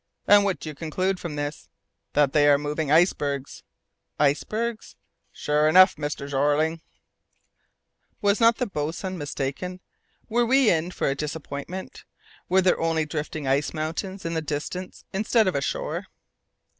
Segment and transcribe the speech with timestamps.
[0.27, 1.69] "And what do you conclude from this?"
[2.13, 3.61] "That they are moving icebergs."
[4.17, 4.95] "Icebergs?"
[5.31, 6.27] "Sure enough, Mr.
[6.27, 6.81] Jeorling."
[8.19, 9.79] Was not the boatswain mistaken?
[10.27, 12.03] Were we in for a disappointment?
[12.49, 16.07] Were there only drifting ice mountains in the distance instead of a shore?